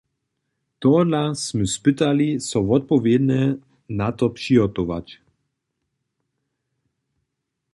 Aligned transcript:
Tohodla 0.83 1.21
smy 1.45 1.65
spytali 1.75 2.27
so 2.47 2.59
wotpowědnje 2.69 3.43
na 3.99 4.07
to 4.17 4.25
přihotować. 4.29 5.21